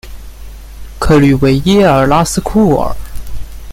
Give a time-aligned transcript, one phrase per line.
[0.97, 2.91] 克吕维耶尔拉斯库尔。